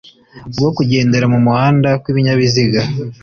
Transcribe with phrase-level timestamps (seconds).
[0.57, 2.81] bwo kugendera mu muhanda kw ibinyabiziga